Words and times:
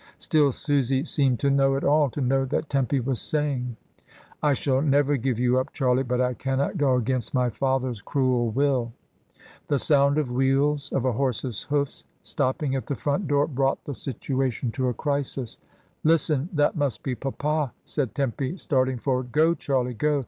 Still 0.17 0.51
Susy 0.51 1.03
seemed 1.03 1.39
to 1.41 1.51
know 1.51 1.75
it 1.75 1.83
all, 1.83 2.09
to 2.09 2.21
know 2.21 2.43
that 2.45 2.69
Tempy 2.71 2.99
was 2.99 3.21
saying, 3.21 3.77
"I 4.41 4.55
shall 4.55 4.81
never 4.81 5.15
give 5.15 5.37
you 5.37 5.59
up, 5.59 5.71
Charlie, 5.73 6.01
but 6.01 6.19
I 6.19 6.33
cannot 6.33 6.79
go 6.79 6.95
against 6.95 7.35
my 7.35 7.51
father's 7.51 8.01
cruel 8.01 8.49
will." 8.49 8.93
The 9.67 9.77
sound 9.77 10.17
of 10.17 10.31
wheels, 10.31 10.91
of 10.91 11.05
a 11.05 11.11
horse's 11.11 11.61
hoofs 11.61 12.03
stop 12.23 12.57
ping 12.57 12.73
at 12.73 12.87
the 12.87 12.95
front 12.95 13.27
door, 13.27 13.45
brought 13.45 13.85
the 13.85 13.93
situation 13.93 14.71
to 14.71 14.87
a 14.87 14.93
crisis. 14.95 15.59
"Listen! 16.03 16.49
That 16.51 16.75
must 16.75 17.03
be 17.03 17.13
papa," 17.13 17.71
said 17.85 18.15
Tempy, 18.15 18.57
starting 18.57 18.97
forward. 18.97 19.31
"Go, 19.31 19.53
Charlie, 19.53 19.93
go! 19.93 20.19